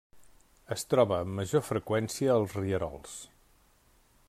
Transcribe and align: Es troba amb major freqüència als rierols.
Es 0.75 0.85
troba 0.93 1.19
amb 1.25 1.35
major 1.41 1.63
freqüència 1.67 2.33
als 2.39 2.57
rierols. 2.61 3.15